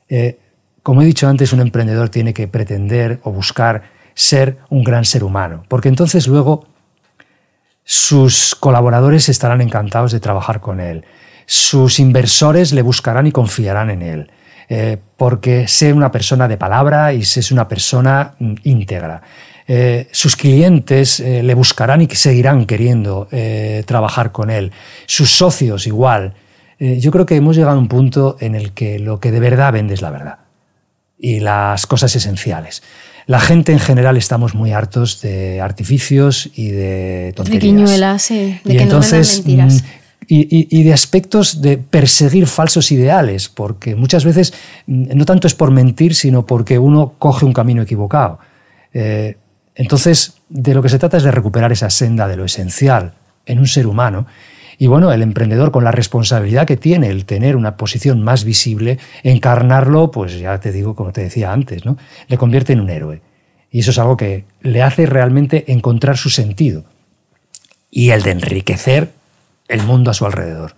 [0.10, 0.40] Eh,
[0.84, 5.24] como he dicho antes, un emprendedor tiene que pretender o buscar ser un gran ser
[5.24, 6.68] humano, porque entonces luego
[7.84, 11.06] sus colaboradores estarán encantados de trabajar con él,
[11.46, 14.32] sus inversores le buscarán y confiarán en él,
[14.68, 19.22] eh, porque sé una persona de palabra y es una persona mm, íntegra.
[19.70, 24.72] Eh, sus clientes eh, le buscarán y seguirán queriendo eh, trabajar con él.
[25.06, 26.34] Sus socios igual.
[26.80, 29.74] yo creo que hemos llegado a un punto en el que lo que de verdad
[29.74, 30.38] vende es la verdad
[31.18, 32.84] y las cosas esenciales.
[33.26, 37.62] La gente en general estamos muy hartos de artificios y de tonterías.
[38.64, 39.68] De y entonces, mm,
[40.30, 44.54] Y, de aspectos de perseguir falsos ideales, porque muchas veces
[44.86, 48.40] mm, no tanto es por mentir, sino porque uno coge un camino equivocado.
[49.78, 53.14] Entonces, de lo que se trata es de recuperar esa senda de lo esencial
[53.46, 54.26] en un ser humano.
[54.80, 58.98] Y bueno, el emprendedor con la responsabilidad que tiene el tener una posición más visible,
[59.22, 61.98] encarnarlo, pues ya te digo, como te decía antes, ¿no?
[62.28, 63.22] Le convierte en un héroe.
[63.72, 66.84] Y eso es algo que le hace realmente encontrar su sentido
[67.92, 69.12] y el de enriquecer
[69.68, 70.74] el mundo a su alrededor.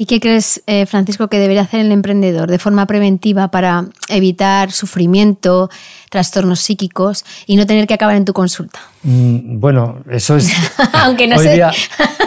[0.00, 4.72] ¿Y qué crees, eh, Francisco, que debería hacer el emprendedor de forma preventiva para evitar
[4.72, 5.68] sufrimiento,
[6.08, 8.80] trastornos psíquicos y no tener que acabar en tu consulta?
[9.02, 10.54] Mm, bueno, eso es...
[10.94, 11.52] Aunque no hoy sé...
[11.52, 11.70] Día,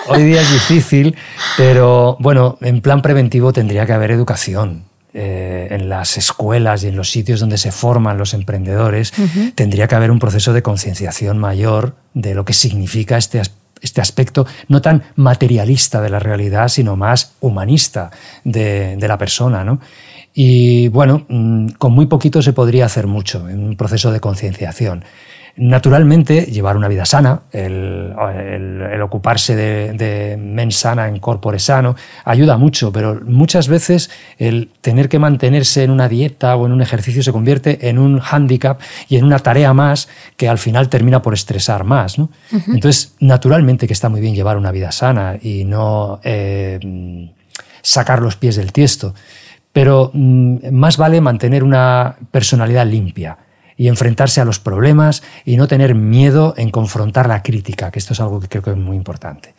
[0.08, 1.16] hoy día es difícil,
[1.58, 4.84] pero bueno, en plan preventivo tendría que haber educación.
[5.16, 9.14] Eh, en las escuelas y en los sitios donde se forman los emprendedores,
[9.54, 14.02] tendría que haber un proceso de concienciación mayor de lo que significa este aspecto este
[14.02, 18.10] aspecto no tan materialista de la realidad, sino más humanista
[18.44, 19.64] de, la persona.
[19.64, 19.80] ¿no?
[20.34, 25.04] Y bueno, mm, con muy poquito se podría hacer mucho en un proceso de concienciación.
[25.56, 28.12] Naturalmente, llevar una vida sana, el,
[29.04, 35.10] ocuparse de, de, mens sana en corpore sano, ayuda mucho, pero muchas veces el tener
[35.10, 39.18] que mantenerse en una dieta o en un ejercicio se convierte en un hándicap y
[39.18, 42.16] en una tarea más que al final termina por estresar más.
[42.50, 47.30] Entonces, naturalmente que está muy bien llevar una vida sana y no eh,
[47.84, 49.14] sacar los pies del tiesto,
[49.72, 53.38] pero mm, más vale mantener una personalidad limpia
[53.78, 58.14] y enfrentarse a los problemas y no tener miedo en confrontar la crítica, que esto
[58.14, 59.54] es algo que creo que es muy importante.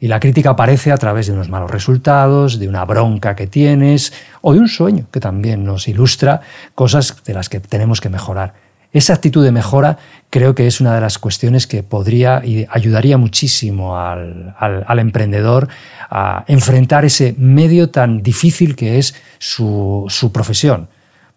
[0.00, 4.14] Y la crítica aparece a través de unos malos resultados, de una bronca que tienes
[4.40, 6.40] o de un sueño que también nos ilustra
[6.74, 8.54] cosas de las que tenemos que mejorar.
[8.92, 9.98] Esa actitud de mejora
[10.30, 15.68] creo que es una de las cuestiones que podría y ayudaría muchísimo al, al emprendedor
[16.08, 20.88] a enfrentar ese medio tan difícil que es su, su profesión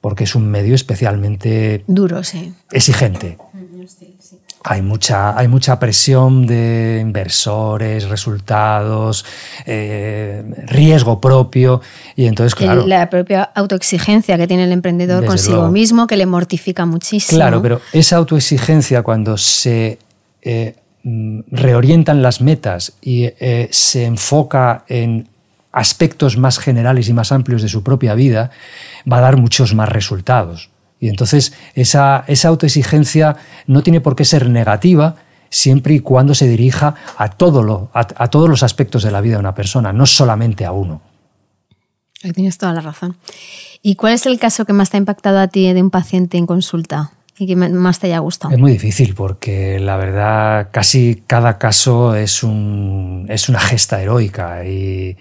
[0.03, 2.51] porque es un medio especialmente duro, sí.
[2.73, 3.37] exigente.
[4.65, 9.23] Hay mucha, hay mucha presión de inversores, resultados,
[9.65, 11.79] eh, riesgo propio
[12.17, 16.85] y entonces claro la propia autoexigencia que tiene el emprendedor consigo mismo que le mortifica
[16.85, 17.37] muchísimo.
[17.37, 19.99] Claro, pero esa autoexigencia cuando se
[20.41, 25.29] eh, mm, reorientan las metas y eh, se enfoca en
[25.73, 28.51] aspectos más generales y más amplios de su propia vida,
[29.11, 30.69] va a dar muchos más resultados.
[30.99, 33.35] Y entonces esa, esa autoexigencia
[33.67, 35.15] no tiene por qué ser negativa
[35.49, 39.35] siempre y cuando se dirija a, todo lo, a, todos los aspectos de la vida
[39.35, 41.01] de una persona, no solamente a uno.
[42.33, 43.17] tienes toda la razón.
[43.81, 46.37] ¿Y cuál es el caso que más te ha impactado a ti de un paciente
[46.37, 47.11] en consulta?
[47.35, 48.53] y que más te haya gustado?
[48.53, 54.63] Es muy difícil porque la verdad casi cada caso es, un, es una gesta heroica
[54.65, 55.17] y,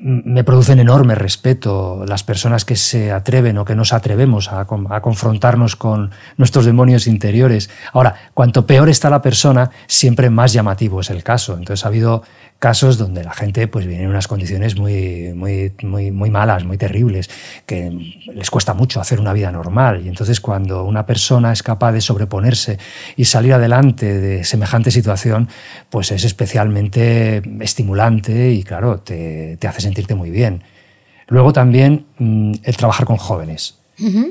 [0.00, 5.76] me producen enorme respeto las personas que se atreven o que nos atrevemos a, confrontarnos
[5.76, 7.68] con nuestros demonios interiores.
[7.92, 11.56] Ahora, cuanto peor está la persona, siempre más llamativo es el caso.
[11.56, 12.22] Entonces ha habido
[12.58, 16.76] casos donde la gente pues viene en unas condiciones muy, muy, muy, muy malas, muy
[16.76, 17.30] terribles,
[17.66, 17.90] que
[18.34, 20.02] les cuesta mucho hacer una vida normal.
[20.04, 22.78] Y entonces cuando una persona es capaz de sobreponerse
[23.16, 25.48] y salir adelante de semejante situación,
[25.90, 30.64] pues es especialmente estimulante y claro, te, te hace sentirte muy bien.
[31.28, 33.78] Luego también mm, el trabajar con jóvenes.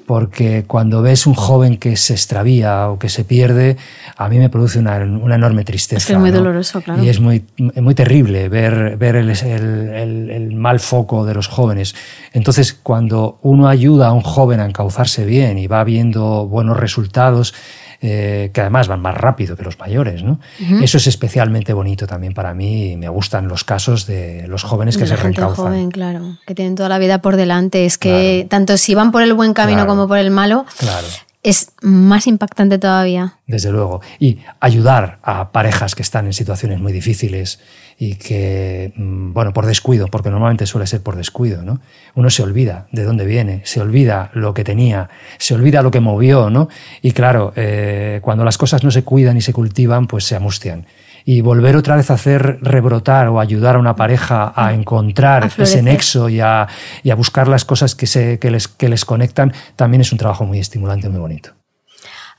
[0.05, 3.77] Porque cuando ves un joven que se extravía o que se pierde,
[4.15, 6.13] a mí me produce una, enorme tristeza.
[6.13, 7.03] Es, muy doloroso, claro.
[7.03, 11.95] Y es muy, muy terrible ver, ver el, el, el, mal foco de los jóvenes.
[12.33, 17.53] Entonces, cuando uno ayuda a un joven a encauzarse bien y va viendo buenos resultados,
[18.01, 20.23] eh, que además van más rápido que los mayores.
[20.23, 20.39] ¿no?
[20.81, 24.97] Eso es especialmente bonito también para mí y me gustan los casos de los jóvenes
[24.97, 25.65] que de se la gente reencauzan.
[25.65, 27.85] joven, claro, que tienen toda la vida por delante.
[27.85, 31.07] Es que tanto si van por el buen camino como por el malo, claro
[31.47, 33.35] es más impactante todavía.
[33.47, 34.01] Desde luego.
[34.19, 37.61] Y ayudar a parejas que están en situaciones muy difíciles
[37.97, 41.79] y que, mm, bueno, por descuido, porque normalmente suele ser por descuido, ¿no?
[42.15, 46.01] Uno se olvida de dónde viene, se olvida lo que tenía, se olvida lo que
[46.01, 46.67] movió, ¿no?
[47.01, 50.85] Y claro, eh, cuando las cosas no se cuidan y se cultivan, pues se amustian
[51.29, 55.81] y volver otra vez a hacer rebrotar o ayudar a una pareja a encontrar ese
[55.81, 56.69] nexo y a,
[57.03, 60.17] y a, buscar las cosas que, se, que, les, que les conectan, también es un
[60.17, 61.49] trabajo muy estimulante, muy bonito.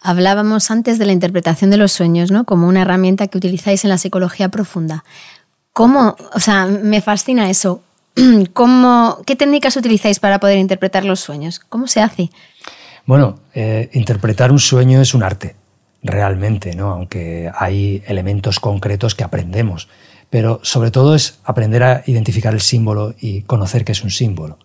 [0.01, 2.44] Hablábamos antes de la interpretación de los sueños, ¿no?
[2.44, 5.05] Como una herramienta que utilizáis en la psicología profunda.
[5.74, 6.16] ¿Cómo?
[6.33, 7.83] O sea, me fascina eso.
[8.55, 11.61] ¿Cómo, ¿Qué técnicas utilizáis para poder interpretar los sueños?
[11.61, 12.31] ¿Cómo se hace?
[13.05, 15.57] Bueno, eh, interpretar un sueño es un arte
[16.02, 16.90] realmente, ¿no?
[16.90, 19.88] aunque hay elementos concretos que aprendemos.
[20.30, 24.58] Pero sobre todo es aprender a identificar el símbolo y conocer qué es un símbolo.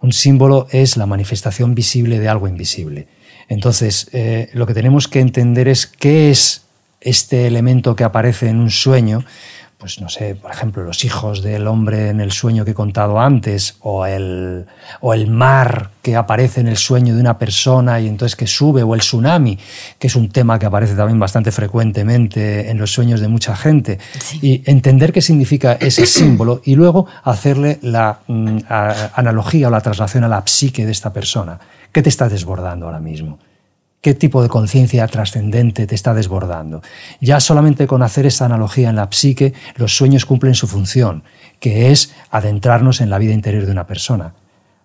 [0.00, 3.06] Un símbolo es la manifestación visible de algo invisible.
[3.48, 6.62] Entonces, eh, lo que tenemos que entender es qué es
[7.00, 9.24] este elemento que aparece en un sueño
[9.82, 13.18] pues no sé, por ejemplo, los hijos del hombre en el sueño que he contado
[13.18, 14.64] antes, o el,
[15.00, 18.84] o el mar que aparece en el sueño de una persona y entonces que sube,
[18.84, 19.58] o el tsunami,
[19.98, 23.98] que es un tema que aparece también bastante frecuentemente en los sueños de mucha gente.
[24.40, 30.22] Y entender qué significa ese símbolo y luego hacerle la mm, analogía o la traslación
[30.22, 31.58] a la psique de esta persona.
[31.90, 33.40] ¿Qué te está desbordando ahora mismo?
[34.02, 36.82] Qué tipo de conciencia trascendente te está desbordando.
[37.20, 41.22] Ya solamente con hacer esta analogía en la psique, los sueños cumplen su función,
[41.60, 44.34] que es adentrarnos en la vida interior de una persona.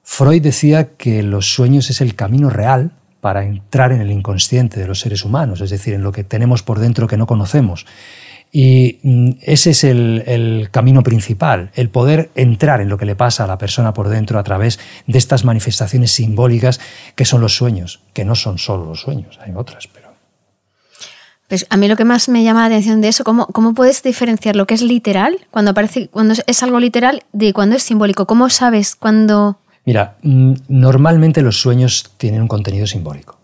[0.03, 4.87] Freud decía que los sueños es el camino real para entrar en el inconsciente de
[4.87, 7.87] los seres humanos, es decir, en lo que tenemos por dentro que no conocemos.
[8.51, 13.43] Y mm, ese es el, camino principal, el poder entrar en lo que le pasa
[13.43, 16.79] a la persona por dentro a través de estas manifestaciones simbólicas
[17.15, 20.07] que son los sueños, que no son solo los sueños, hay otras, pero...
[21.47, 24.03] Pues a mí lo que más me llama la atención de eso, ¿cómo, cómo puedes
[24.03, 28.27] diferenciar lo que es literal, cuando, aparece, cuando es algo literal, de cuando es simbólico?
[28.27, 29.57] ¿Cómo sabes cuando...?
[29.85, 33.37] Mira, mm, normalmente los sueños tienen un contenido simbólico.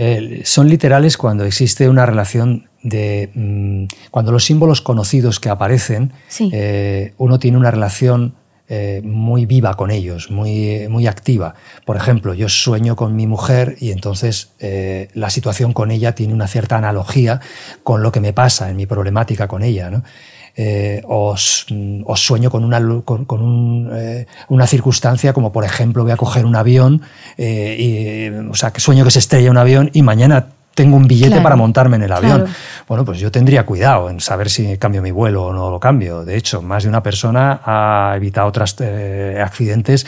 [0.00, 3.30] Eh, son literales cuando existe una relación de...
[3.34, 6.12] Mm, cuando los símbolos conocidos que aparecen,
[6.52, 8.34] eh, uno tiene una relación
[8.68, 11.54] eh, muy viva con ellos, muy, muy activa.
[11.86, 14.52] Por ejemplo, yo sueño con mi mujer y entonces
[15.14, 17.40] la situación con ella tiene una cierta analogía
[17.82, 19.90] con lo que me pasa en mi problemática con ella.
[19.90, 20.02] ¿no?
[20.58, 21.66] eh, os,
[22.16, 27.02] sueño con, una, con, eh, una circunstancia como por ejemplo voy a coger un avión,
[27.38, 30.48] eh, y, o sea, que sueño que se estrella un avión y mañana
[30.78, 32.46] tengo un billete para montarme en el avión.
[32.86, 36.24] Bueno, pues yo tendría cuidado en saber si cambio mi vuelo o no lo cambio.
[36.24, 40.06] De hecho, más de una persona ha evitado otros eh, accidentes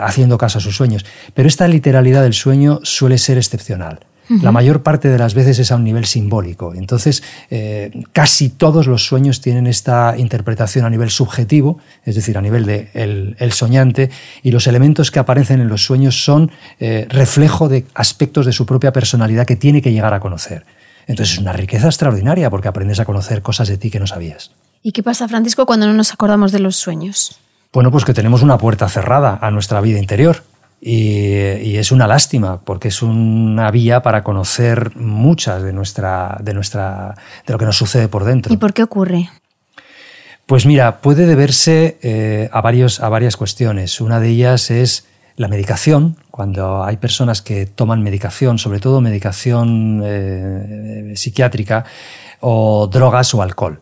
[0.00, 1.04] haciendo caso a sus sueños.
[1.34, 3.98] Pero esta literalidad del sueño suele ser excepcional.
[4.28, 6.74] La mayor parte de las veces es a un nivel simbólico.
[6.74, 12.40] Entonces, eh, casi todos los sueños tienen esta interpretación a nivel subjetivo, es decir, a
[12.40, 14.10] nivel de el, soñante,
[14.42, 18.64] y los elementos que aparecen en los sueños son eh, reflejo de aspectos de su
[18.64, 20.64] propia personalidad que tiene que llegar a conocer.
[21.06, 24.52] Entonces es una riqueza extraordinaria porque aprendes a conocer cosas de ti que no sabías.
[24.82, 27.38] ¿Y qué pasa, Francisco, cuando no nos acordamos de los sueños?
[27.72, 30.44] Bueno, pues que tenemos una puerta cerrada a nuestra vida interior
[30.86, 37.14] y, es una lástima porque es una vía para conocer muchas de nuestra, de nuestra,
[37.46, 38.52] de lo que nos sucede por dentro.
[38.52, 39.30] ¿Y por qué ocurre?
[40.44, 43.98] Pues mira, puede deberse eh, a, varios, a varias cuestiones.
[44.02, 50.02] Una de ellas es la medicación, cuando hay personas que toman medicación, sobre todo medicación
[50.04, 51.86] eh, psiquiátrica,
[52.40, 53.80] o drogas o alcohol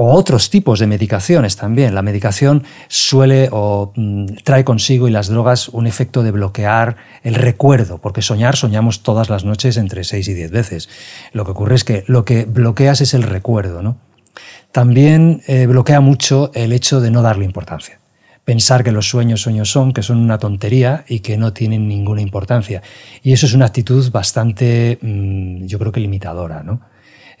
[0.00, 1.92] o otros tipos de medicaciones también.
[1.92, 7.34] La medicación suele o mm, trae consigo y las drogas un efecto de bloquear el
[7.34, 10.88] recuerdo, porque soñar soñamos todas las noches entre seis y diez veces.
[11.32, 13.98] Lo que ocurre es que lo que bloqueas es el recuerdo, ¿no?
[14.70, 17.98] También eh, bloquea mucho el hecho de no darle importancia.
[18.44, 22.20] Pensar que los sueños sueños son, que son una tontería y que no tienen ninguna
[22.20, 22.82] importancia.
[23.24, 26.82] Y eso es una actitud bastante, mm, yo creo que limitadora, ¿no?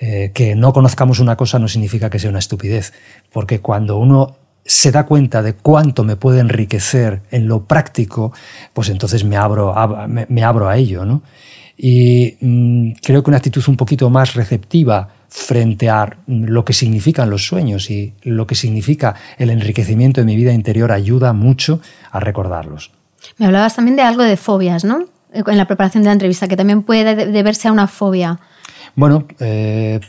[0.00, 2.92] Eh, que no conozcamos una cosa no significa que sea una estupidez,
[3.32, 8.32] porque cuando uno se da cuenta de cuánto me puede enriquecer en lo práctico,
[8.74, 9.74] pues entonces me abro,
[10.06, 11.04] me, abro a ello.
[11.04, 11.22] ¿no?
[11.76, 17.30] Y mm, creo que una actitud un poquito más receptiva frente a lo que significan
[17.30, 21.80] los sueños y lo que significa el enriquecimiento de mi vida interior ayuda mucho
[22.10, 22.92] a recordarlos.
[23.38, 25.06] Me hablabas también de algo de fobias, ¿no?
[25.32, 28.38] En la preparación de la entrevista, que también puede deberse a una fobia.
[28.94, 30.00] Bueno, eh,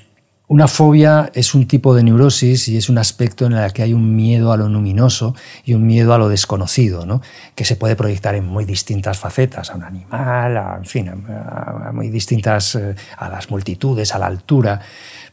[0.49, 3.93] una fobia es un tipo de neurosis y es un aspecto en el que hay
[3.93, 7.21] un miedo a lo luminoso y un miedo a lo desconocido, ¿no?
[7.53, 11.91] que se puede proyectar en muy distintas facetas, a un animal, a, en fin, a,
[11.93, 14.81] muy distintas, eh, a las multitudes, a la altura,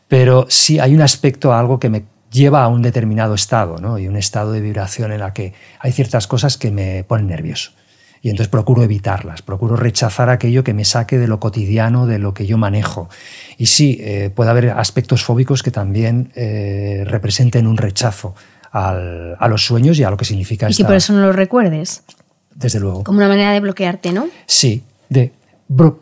[0.06, 3.98] pero sí hay un aspecto, algo que me lleva a un determinado estado, ¿no?
[3.98, 7.72] y un estado de vibración en la que hay ciertas cosas que me ponen nervioso.
[8.22, 12.34] Y entonces procuro evitarlas, procuro rechazar aquello que me saque de lo cotidiano, de lo
[12.34, 13.08] que yo manejo.
[13.58, 18.34] Y sí, eh, puede haber aspectos fóbicos que también eh, representen un rechazo
[18.72, 22.02] a los sueños y a lo que significa Y que por eso no lo recuerdes.
[22.54, 23.04] Desde luego.
[23.04, 24.28] Como una manera de bloquearte, ¿no?
[24.46, 25.32] Sí, de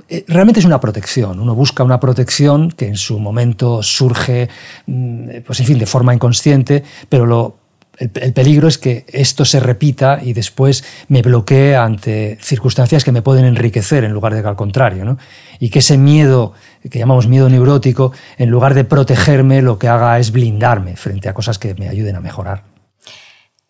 [0.08, 1.40] eh, realmente es una protección.
[1.40, 4.48] Uno busca una protección que en su momento surge,
[4.86, 7.56] mm, pues en fin, de forma inconsciente, pero lo
[7.98, 13.22] el, peligro es que esto se repita y después me bloquee ante circunstancias que me
[13.22, 15.04] pueden enriquecer en lugar de que al contrario.
[15.04, 15.18] ¿no?
[15.58, 16.52] Y que ese miedo,
[16.90, 21.34] que llamamos miedo neurótico, en lugar de protegerme, lo que haga es blindarme frente a
[21.34, 22.64] cosas que me ayuden a mejorar.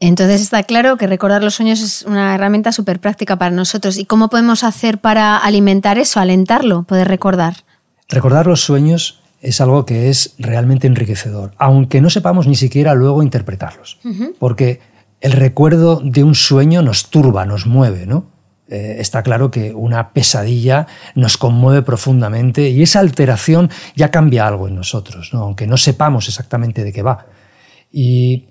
[0.01, 3.97] Entonces está claro que recordar los sueños es una herramienta súper práctica para nosotros.
[3.97, 7.65] ¿Y cómo podemos hacer para alimentar eso, alentarlo, poder recordar?
[8.09, 13.23] Recordar los sueños es algo que es realmente enriquecedor, aunque no sepamos ni siquiera luego
[13.23, 14.01] interpretarlos.
[14.39, 14.81] Porque
[15.21, 18.33] el recuerdo de un sueño nos turba, nos mueve, ¿no?
[18.69, 24.69] Eh, está claro que una pesadilla nos conmueve profundamente y esa alteración ya cambia algo
[24.69, 27.27] en nosotros, aunque no sepamos exactamente de qué va.
[27.93, 28.49] Y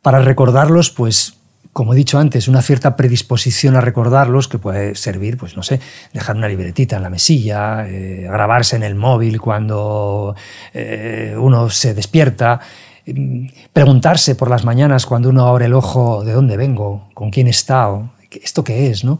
[0.00, 1.38] para recordarlos, pues
[1.74, 5.80] como he dicho antes, una cierta predisposición a recordarlos que puede servir, pues no sé,
[6.12, 10.36] dejar una libretita en la mesilla, eh, grabarse en el móvil cuando
[10.72, 12.60] eh, uno se despierta,
[13.06, 17.48] mm, preguntarse por las mañanas cuando uno abre el ojo de dónde vengo, con quién
[17.48, 19.18] he estado, esto qué es, ¿no?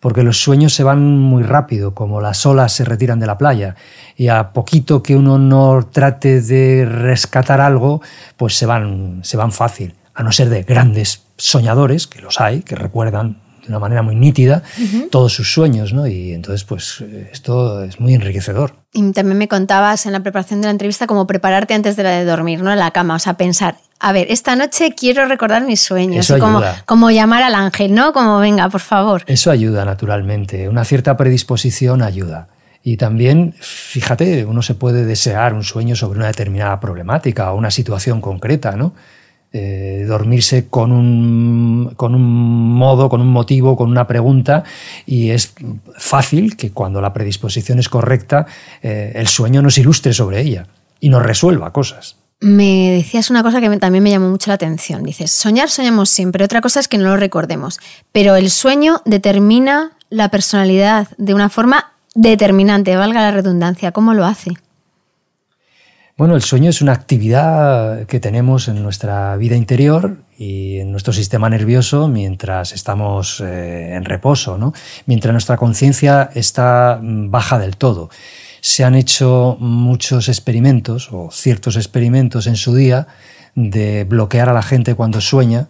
[0.00, 3.76] Porque los sueños se van muy rápido, como las olas se retiran de la playa,
[4.16, 8.00] y a poquito que uno no trate de rescatar algo,
[8.38, 12.62] pues se van, se van fácil a no ser de grandes soñadores, que los hay,
[12.62, 14.62] que recuerdan de una manera muy nítida
[15.10, 16.06] todos sus sueños, ¿no?
[16.06, 18.74] Y entonces, pues esto es muy enriquecedor.
[18.92, 22.10] Y también me contabas en la preparación de la entrevista cómo prepararte antes de la
[22.10, 22.72] de dormir, ¿no?
[22.72, 26.28] En la cama, o sea, pensar, a ver, esta noche quiero recordar mis sueños.
[26.28, 28.12] Eso como, como llamar al ángel, ¿no?
[28.12, 29.22] Como venga, por favor.
[29.26, 30.68] Eso ayuda, naturalmente.
[30.68, 32.48] Una cierta predisposición ayuda.
[32.82, 37.70] Y también, fíjate, uno se puede desear un sueño sobre una determinada problemática o una
[37.70, 38.94] situación concreta, ¿no?
[39.52, 44.62] Eh, dormirse con un, con un modo, con un motivo, con una pregunta,
[45.06, 45.54] y es
[45.96, 48.46] fácil que cuando la predisposición es correcta,
[48.80, 50.68] eh, el sueño nos ilustre sobre ella
[51.00, 52.14] y nos resuelva cosas.
[52.38, 55.02] Me decías una cosa que también me llamó mucho la atención.
[55.02, 57.80] Dices, soñar soñamos siempre, otra cosa es que no lo recordemos,
[58.12, 63.90] pero el sueño determina la personalidad de una forma determinante, valga la redundancia.
[63.90, 64.52] ¿Cómo lo hace?
[66.20, 71.14] Bueno, el sueño es una actividad que tenemos en nuestra vida interior y en nuestro
[71.14, 74.74] sistema nervioso mientras estamos eh, en reposo, ¿no?
[75.06, 78.10] mientras nuestra conciencia está mm, baja del todo.
[78.60, 83.06] Se han hecho muchos experimentos o ciertos experimentos en su día
[83.54, 85.68] de bloquear a la gente cuando sueña,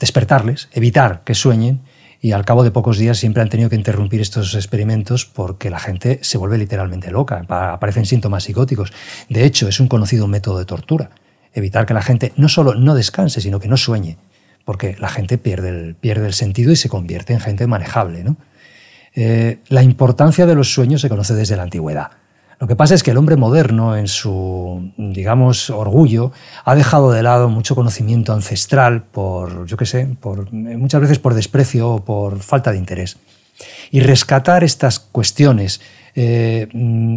[0.00, 1.80] despertarles, evitar que sueñen
[2.24, 5.80] y al cabo de pocos días siempre han tenido que interrumpir estos experimentos porque la
[5.80, 8.92] gente se vuelve literalmente loca, aparecen síntomas psicóticos.
[9.28, 11.10] De hecho, es un conocido método de tortura,
[11.52, 14.18] evitar que la gente no solo no descanse, sino que no sueñe,
[14.64, 18.24] porque la gente pierde el, pierde el sentido y se convierte en gente manejable.
[19.16, 22.12] Eh, la importancia de los sueños se conoce desde la antigüedad.
[22.62, 26.30] Lo que pasa es que el hombre moderno, en su, digamos, orgullo,
[26.64, 31.34] ha dejado de lado mucho conocimiento ancestral por, yo qué sé, por, muchas veces por
[31.34, 33.16] desprecio o por falta de interés.
[33.90, 35.80] Y rescatar estas cuestiones,
[36.14, 36.68] eh,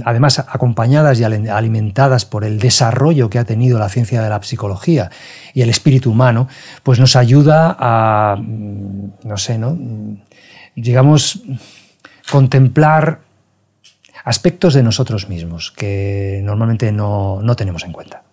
[0.03, 5.11] además acompañadas y alimentadas por el desarrollo que ha tenido la ciencia de la psicología
[5.53, 6.47] y el espíritu humano,
[6.81, 9.77] pues nos ayuda a, no sé, ¿no?
[10.75, 11.43] digamos,
[12.31, 13.24] contemplar
[14.25, 18.23] aspectos de nosotros mismos que normalmente no, tenemos en cuenta.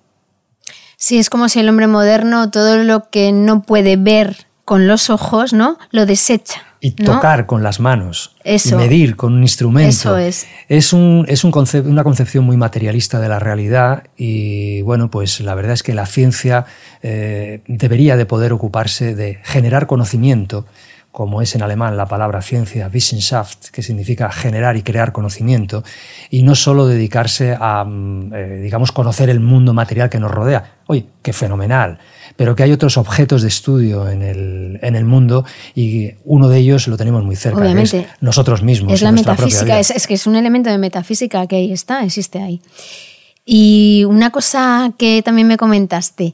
[0.96, 5.10] Sí, es como si el hombre moderno todo lo que no puede ver con los
[5.10, 5.78] ojos, ¿no?
[5.90, 6.62] Lo desecha.
[6.80, 8.76] y tocar con las manos, Eso.
[8.76, 9.90] medir con un instrumento.
[9.90, 10.46] Eso es.
[10.68, 11.52] Es, un, es un
[11.84, 16.06] una concepción muy materialista de la realidad y bueno, pues la verdad es que la
[16.06, 16.64] ciencia
[17.02, 20.66] eh, debería de poder ocuparse de generar conocimiento
[21.12, 25.84] como es en alemán la palabra ciencia, Wissenschaft, que significa generar y crear conocimiento,
[26.30, 30.78] y no solo dedicarse a, mm, eh, digamos, conocer el mundo material que nos rodea.
[30.86, 31.98] Oye, qué fenomenal,
[32.34, 35.44] pero que hay otros objetos de estudio en el, en el mundo
[35.74, 38.00] y uno de ellos lo tenemos muy cerca, Obviamente.
[38.00, 38.94] es nosotros mismos.
[38.94, 42.42] Es la metafísica, es, es, que es un elemento de metafísica que ahí está, existe
[42.42, 42.62] ahí.
[43.44, 46.32] Y una cosa que también me comentaste,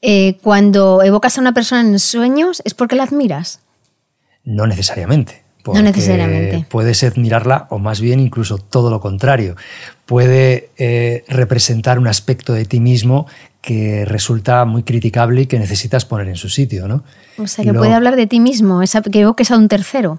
[0.00, 3.60] eh, cuando evocas a una persona en sueños, ¿es porque la admiras?
[4.44, 5.42] No necesariamente.
[5.66, 6.66] No necesariamente.
[6.68, 9.56] Puedes admirarla o más bien incluso todo lo contrario.
[10.06, 13.26] Puede eh, representar un aspecto de ti mismo
[13.60, 16.88] que resulta muy criticable y que necesitas poner en su sitio.
[16.88, 17.04] ¿no?
[17.38, 20.18] O sea, que lo, puede hablar de ti mismo, esa, que evoques a un tercero.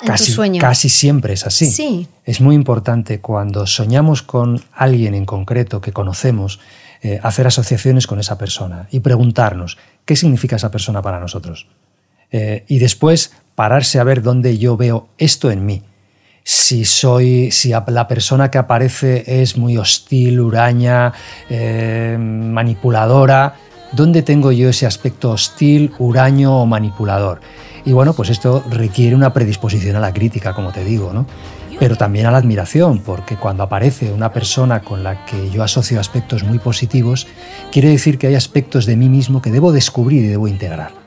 [0.00, 0.60] En casi, tu sueño.
[0.60, 1.66] casi siempre es así.
[1.66, 2.08] Sí.
[2.24, 6.60] Es muy importante cuando soñamos con alguien en concreto que conocemos,
[7.02, 11.68] eh, hacer asociaciones con esa persona y preguntarnos qué significa esa persona para nosotros.
[12.32, 15.82] Eh, y después pararse a ver dónde yo veo esto en mí.
[16.42, 21.12] Si soy, si la persona que aparece es muy hostil, huraña,
[21.48, 23.54] eh, manipuladora,
[23.92, 27.40] ¿dónde tengo yo ese aspecto hostil, huraño o manipulador?
[27.86, 31.26] Y bueno, pues esto requiere una predisposición a la crítica, como te digo, ¿no?
[31.78, 35.98] Pero también a la admiración, porque cuando aparece una persona con la que yo asocio
[35.98, 37.26] aspectos muy positivos,
[37.72, 41.03] quiere decir que hay aspectos de mí mismo que debo descubrir y debo integrar.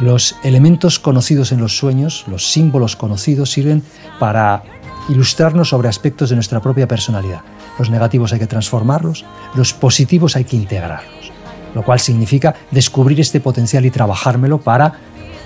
[0.00, 3.82] Los elementos conocidos en los sueños, los símbolos conocidos, sirven
[4.18, 4.62] para
[5.08, 7.42] ilustrarnos sobre aspectos de nuestra propia personalidad.
[7.78, 9.24] Los negativos hay que transformarlos,
[9.54, 11.32] los positivos hay que integrarlos,
[11.74, 14.94] lo cual significa descubrir este potencial y trabajármelo para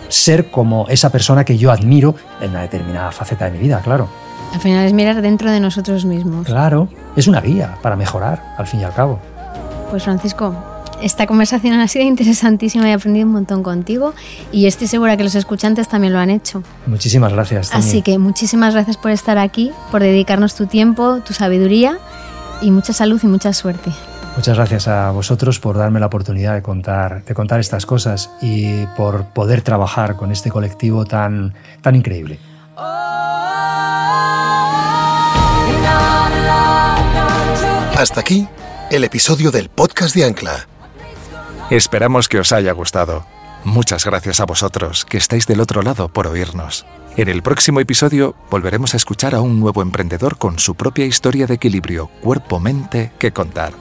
[0.09, 4.09] ser como esa persona que yo admiro en una determinada faceta de mi vida, claro.
[4.55, 6.47] Al final es mirar dentro de nosotros mismos.
[6.47, 9.19] Claro, es una guía para mejorar, al fin y al cabo.
[9.91, 10.55] Pues Francisco,
[11.03, 14.15] esta conversación ha sido interesantísima y he aprendido un montón contigo
[14.53, 16.63] y estoy segura que los escuchantes también lo han hecho.
[16.87, 17.75] Muchísimas gracias.
[17.75, 21.99] Así que muchísimas gracias por estar aquí, por dedicarnos tu tiempo, tu sabiduría
[22.63, 23.91] y mucha salud y mucha suerte.
[24.37, 28.85] Muchas gracias a vosotros por darme la oportunidad de contar, de contar estas cosas y
[28.97, 32.39] por poder trabajar con este colectivo tan, tan increíble.
[37.97, 38.47] Hasta aquí
[38.91, 40.67] el episodio del podcast de Ancla.
[41.71, 43.27] Esperamos que os haya gustado.
[43.65, 46.87] Muchas gracias a vosotros que estáis del otro lado por oírnos.
[47.17, 51.49] En el próximo episodio volveremos a escuchar a un nuevo emprendedor con su propia historia
[51.49, 53.73] de equilibrio cuerpo-mente que contar.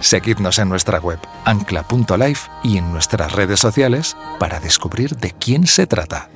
[0.00, 5.86] Seguidnos en nuestra web ancla.life y en nuestras redes sociales para descubrir de quién se
[5.86, 6.28] trata.